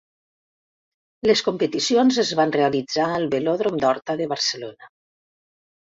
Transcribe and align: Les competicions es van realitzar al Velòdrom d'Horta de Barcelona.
Les 1.31 1.43
competicions 1.49 2.19
es 2.25 2.33
van 2.41 2.55
realitzar 2.57 3.07
al 3.21 3.29
Velòdrom 3.37 3.81
d'Horta 3.87 4.21
de 4.25 4.33
Barcelona. 4.37 4.95